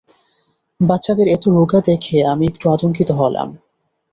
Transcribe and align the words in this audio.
বাচ্চাদের 0.79 1.27
এত 1.27 1.43
রোগা 1.47 1.79
দেখে 1.85 2.17
আমি 2.25 2.43
একটু 2.45 2.65
আতঙ্কিত 2.69 3.09
হলাম। 3.11 3.49